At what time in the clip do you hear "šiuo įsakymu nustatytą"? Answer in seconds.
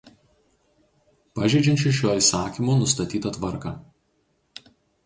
1.99-3.37